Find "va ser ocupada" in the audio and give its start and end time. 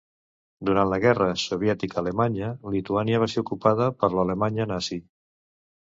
3.27-3.93